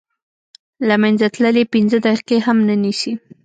له 0.87 0.95
منځه 1.03 1.25
تلل 1.35 1.55
یې 1.61 1.71
پنځه 1.73 1.97
دقیقې 2.07 2.37
هم 2.45 2.57
نه 2.67 2.75
نیسي. 2.83 3.13